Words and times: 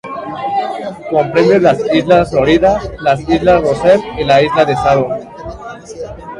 Comprende 1.11 1.59
las 1.59 1.79
Islas 1.93 2.31
Florida, 2.31 2.81
las 3.03 3.19
Islas 3.29 3.61
Russell 3.61 3.99
y 4.17 4.23
la 4.23 4.41
Isla 4.41 4.65
de 4.65 4.73
Savo. 4.73 5.07